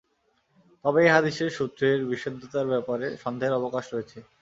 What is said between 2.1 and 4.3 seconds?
বিশুদ্ধতার ব্যাপারে সন্দেহের অবকাশ রয়েছে।